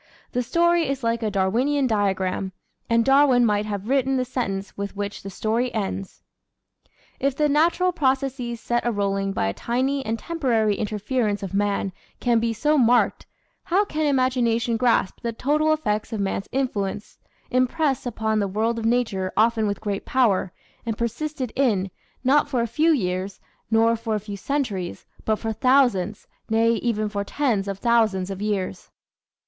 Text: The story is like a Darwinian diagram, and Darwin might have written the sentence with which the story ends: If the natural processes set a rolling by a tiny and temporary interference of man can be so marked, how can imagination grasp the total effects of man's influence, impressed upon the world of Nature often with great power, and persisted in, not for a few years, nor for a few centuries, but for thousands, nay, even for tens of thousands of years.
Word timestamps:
The 0.31 0.41
story 0.41 0.87
is 0.89 1.03
like 1.03 1.21
a 1.21 1.29
Darwinian 1.29 1.85
diagram, 1.85 2.53
and 2.89 3.05
Darwin 3.05 3.45
might 3.45 3.67
have 3.67 3.87
written 3.87 4.17
the 4.17 4.25
sentence 4.25 4.75
with 4.75 4.95
which 4.95 5.21
the 5.21 5.29
story 5.29 5.71
ends: 5.75 6.23
If 7.19 7.35
the 7.37 7.47
natural 7.47 7.91
processes 7.91 8.59
set 8.59 8.83
a 8.83 8.91
rolling 8.91 9.31
by 9.31 9.45
a 9.45 9.53
tiny 9.53 10.03
and 10.03 10.17
temporary 10.17 10.73
interference 10.75 11.43
of 11.43 11.53
man 11.53 11.91
can 12.19 12.39
be 12.39 12.51
so 12.51 12.79
marked, 12.79 13.27
how 13.65 13.85
can 13.85 14.07
imagination 14.07 14.75
grasp 14.75 15.19
the 15.21 15.31
total 15.33 15.71
effects 15.71 16.11
of 16.11 16.19
man's 16.19 16.49
influence, 16.51 17.19
impressed 17.51 18.07
upon 18.07 18.39
the 18.39 18.47
world 18.47 18.79
of 18.79 18.85
Nature 18.85 19.31
often 19.37 19.67
with 19.67 19.81
great 19.81 20.03
power, 20.03 20.51
and 20.83 20.97
persisted 20.97 21.53
in, 21.55 21.91
not 22.23 22.49
for 22.49 22.61
a 22.61 22.65
few 22.65 22.91
years, 22.91 23.39
nor 23.69 23.95
for 23.95 24.15
a 24.15 24.19
few 24.19 24.35
centuries, 24.35 25.05
but 25.25 25.35
for 25.35 25.53
thousands, 25.53 26.27
nay, 26.49 26.71
even 26.71 27.07
for 27.07 27.23
tens 27.23 27.67
of 27.67 27.77
thousands 27.77 28.31
of 28.31 28.41
years. 28.41 28.89